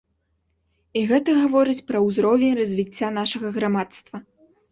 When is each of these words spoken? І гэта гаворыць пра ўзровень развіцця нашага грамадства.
І 1.01 1.03
гэта 1.09 1.33
гаворыць 1.41 1.83
пра 1.91 2.01
ўзровень 2.07 2.57
развіцця 2.61 3.07
нашага 3.21 3.47
грамадства. 3.59 4.15